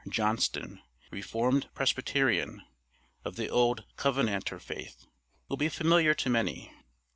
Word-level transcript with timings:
Johnston, 0.09 0.81
Reformed 1.11 1.69
Presbyterian 1.75 2.63
(of 3.23 3.35
the 3.35 3.49
old 3.49 3.85
Covenanter 3.97 4.57
faith), 4.57 5.05
will 5.47 5.57
be 5.57 5.69
familiar 5.69 6.15
to 6.15 6.27
many. 6.27 6.73